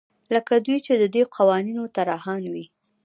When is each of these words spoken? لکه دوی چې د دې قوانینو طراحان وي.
لکه 0.33 0.53
دوی 0.65 0.77
چې 0.85 0.93
د 1.01 1.03
دې 1.15 1.23
قوانینو 1.35 1.83
طراحان 1.95 2.43
وي. 2.53 2.65